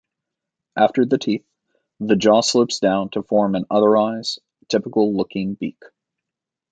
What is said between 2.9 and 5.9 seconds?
to form an otherwise typical-looking beak.